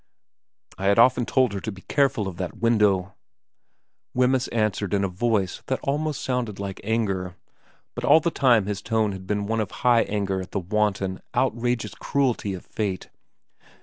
* 0.57 0.77
I 0.79 0.85
had 0.87 0.97
often 0.97 1.27
told 1.27 1.53
her 1.53 1.59
to 1.59 1.71
be 1.71 1.83
careful 1.83 2.27
of 2.27 2.37
that 2.37 2.57
window,' 2.57 3.13
Wemyss 4.15 4.47
answered 4.47 4.95
in 4.95 5.03
a 5.03 5.07
voice 5.07 5.61
that 5.67 5.79
almost 5.83 6.23
sounded 6.23 6.59
like 6.59 6.81
anger; 6.83 7.35
but 7.93 8.03
all 8.03 8.19
the 8.19 8.31
time 8.31 8.65
his 8.65 8.81
tone 8.81 9.11
had 9.11 9.27
been 9.27 9.45
one 9.45 9.59
of 9.59 9.69
high 9.85 10.01
anger 10.05 10.41
at 10.41 10.53
the 10.53 10.59
wanton, 10.59 11.21
outrageous 11.35 11.93
cruelty 11.93 12.55
of 12.55 12.65
fate. 12.65 13.09